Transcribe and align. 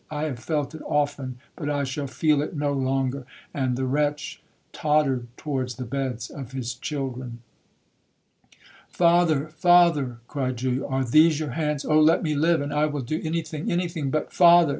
I 0.09 0.23
have 0.23 0.39
felt 0.39 0.73
it 0.73 0.81
often, 0.83 1.37
but 1.55 1.69
I 1.69 1.83
shall 1.83 2.07
feel 2.07 2.41
it 2.41 2.55
no 2.55 2.73
longer!'—And 2.73 3.75
the 3.75 3.85
wretch 3.85 4.41
tottered 4.73 5.27
towards 5.37 5.75
the 5.75 5.85
beds 5.85 6.31
of 6.31 6.53
his 6.53 6.73
children. 6.73 7.43
'Father!—father!' 8.89 10.17
cried 10.27 10.57
Julia, 10.57 10.85
'are 10.87 11.03
these 11.03 11.39
your 11.39 11.51
hands? 11.51 11.85
Oh 11.85 11.99
let 11.99 12.23
me 12.23 12.33
live, 12.33 12.61
and 12.61 12.73
I 12.73 12.87
will 12.87 13.01
do 13.01 13.21
any 13.23 13.43
thing—any 13.43 13.87
thing 13.87 14.09
but'—'Father! 14.09 14.69